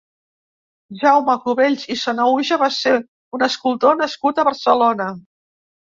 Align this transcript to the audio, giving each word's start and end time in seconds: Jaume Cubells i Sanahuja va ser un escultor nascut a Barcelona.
Jaume 1.01 1.35
Cubells 1.43 1.85
i 1.97 1.99
Sanahuja 2.05 2.59
va 2.65 2.73
ser 2.81 2.97
un 3.41 3.47
escultor 3.53 4.05
nascut 4.05 4.39
a 4.47 4.51
Barcelona. 4.53 5.15